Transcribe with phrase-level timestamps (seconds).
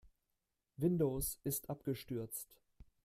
[0.77, 2.57] Windows ist abgestürzt.